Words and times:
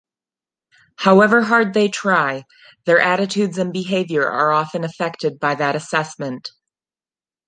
However 0.95 1.43
hard 1.43 1.75
they 1.75 1.87
try, 1.87 2.45
their 2.87 2.99
attitudes 2.99 3.59
and 3.59 3.71
behaviour 3.71 4.27
are 4.27 4.49
often 4.51 4.83
affected 4.83 5.39
by 5.39 5.53
that 5.53 5.75
assessment. 5.75 6.49